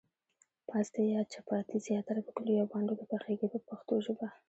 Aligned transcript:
پاستي 0.67 1.03
یا 1.15 1.21
چپاتي 1.33 1.77
زیاتره 1.87 2.19
په 2.25 2.31
کلیو 2.37 2.61
او 2.63 2.69
بانډو 2.71 2.97
کې 2.99 3.05
پخیږي 3.11 3.47
په 3.51 3.59
پښتو 3.67 3.93
ژبه. 4.05 4.27